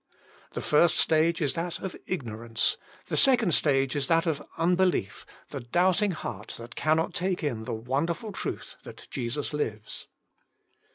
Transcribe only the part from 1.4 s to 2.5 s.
is that of igno